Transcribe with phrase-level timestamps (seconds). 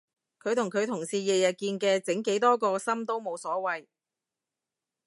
[0.41, 3.85] 佢同佢同事日日見嘅整幾多個心都冇所謂